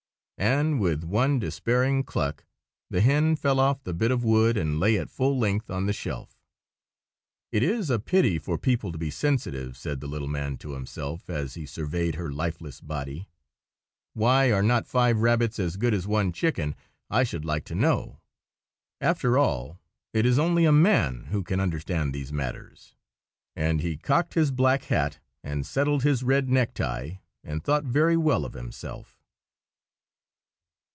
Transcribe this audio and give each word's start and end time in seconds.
And 0.43 0.79
with 0.79 1.03
one 1.03 1.37
despairing 1.37 2.03
cluck, 2.03 2.45
the 2.89 2.99
hen 2.99 3.35
fell 3.35 3.59
off 3.59 3.83
the 3.83 3.93
bit 3.93 4.09
of 4.09 4.23
wood 4.23 4.57
and 4.57 4.79
lay 4.79 4.97
at 4.97 5.11
full 5.11 5.37
length 5.37 5.69
on 5.69 5.85
the 5.85 5.93
shelf. 5.93 6.35
"It 7.51 7.61
is 7.61 7.91
a 7.91 7.99
pity 7.99 8.39
for 8.39 8.57
people 8.57 8.91
to 8.91 8.97
be 8.97 9.11
sensitive," 9.11 9.77
said 9.77 10.01
the 10.01 10.07
little 10.07 10.27
man 10.27 10.57
to 10.57 10.71
himself, 10.73 11.29
as 11.29 11.53
he 11.53 11.67
surveyed 11.67 12.15
her 12.15 12.31
lifeless 12.31 12.81
body. 12.81 13.29
"Why 14.15 14.51
are 14.51 14.63
not 14.63 14.87
five 14.87 15.19
rabbits 15.21 15.59
as 15.59 15.77
good 15.77 15.93
as 15.93 16.07
one 16.07 16.31
chicken, 16.31 16.75
I 17.07 17.23
should 17.23 17.45
like 17.45 17.65
to 17.65 17.75
know? 17.75 18.19
After 18.99 19.37
all, 19.37 19.79
it 20.11 20.25
is 20.25 20.39
only 20.39 20.65
a 20.65 20.71
man 20.71 21.25
who 21.25 21.43
can 21.43 21.59
understand 21.59 22.15
these 22.15 22.33
matters." 22.33 22.95
And 23.55 23.79
he 23.81 23.95
cocked 23.95 24.33
his 24.33 24.49
black 24.49 24.85
hat, 24.85 25.19
and 25.43 25.67
settled 25.67 26.01
his 26.01 26.23
red 26.23 26.49
necktie, 26.49 27.17
and 27.43 27.63
thought 27.63 27.83
very 27.85 28.17
well 28.17 28.43
of 28.43 28.53
himself. 28.53 29.19